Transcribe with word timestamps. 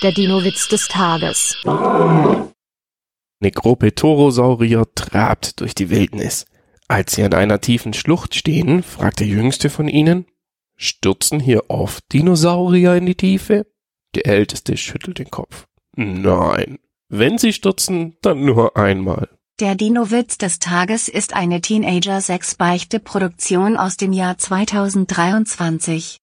Der 0.00 0.12
Dino-Witz 0.12 0.68
des 0.68 0.86
Tages. 0.86 1.56
Necropetorosaurier 3.40 4.86
trabt 4.94 5.60
durch 5.60 5.74
die 5.74 5.90
Wildnis. 5.90 6.46
Als 6.86 7.16
sie 7.16 7.24
an 7.24 7.34
einer 7.34 7.60
tiefen 7.60 7.94
Schlucht 7.94 8.36
stehen, 8.36 8.84
fragt 8.84 9.18
der 9.18 9.26
jüngste 9.26 9.70
von 9.70 9.88
ihnen, 9.88 10.26
stürzen 10.76 11.40
hier 11.40 11.68
oft 11.68 12.04
Dinosaurier 12.12 12.94
in 12.94 13.06
die 13.06 13.16
Tiefe? 13.16 13.66
Der 14.14 14.26
älteste 14.26 14.76
schüttelt 14.76 15.18
den 15.18 15.30
Kopf. 15.30 15.66
Nein. 15.96 16.78
Wenn 17.08 17.38
sie 17.38 17.52
stürzen, 17.52 18.18
dann 18.22 18.44
nur 18.44 18.76
einmal. 18.76 19.28
Der 19.58 19.74
Dino-Witz 19.74 20.38
des 20.38 20.60
Tages 20.60 21.08
ist 21.08 21.34
eine 21.34 21.60
Teenager-6-Beichte-Produktion 21.60 23.76
aus 23.76 23.96
dem 23.96 24.12
Jahr 24.12 24.38
2023. 24.38 26.14